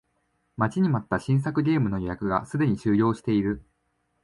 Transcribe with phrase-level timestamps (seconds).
[0.57, 3.61] 待ちに待った新作ゲームの予約がすでに終了している